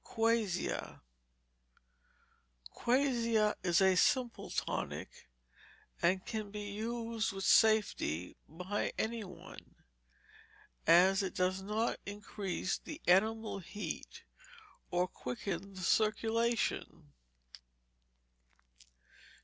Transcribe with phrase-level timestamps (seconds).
[0.03, 0.99] Quassia
[2.73, 5.29] Quassia is a simple tonic,
[6.01, 9.75] and can be used with safety by any one,
[10.87, 14.23] as it does not increase the animal heat,
[14.89, 17.11] or quicken the circulation.